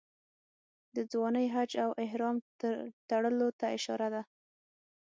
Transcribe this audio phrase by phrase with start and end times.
[0.95, 2.37] د ځوانۍ حج او احرام
[3.09, 4.21] تړلو ته اشاره ده.